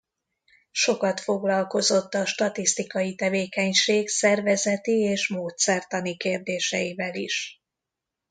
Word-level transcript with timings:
Sokat 0.71 1.19
foglalkozott 1.19 2.13
a 2.13 2.25
statisztikai 2.25 3.15
tevékenység 3.15 4.07
szervezeti 4.09 4.91
és 4.99 5.27
módszertani 5.29 6.17
kérdéseivel 6.17 7.15
is. 7.15 7.61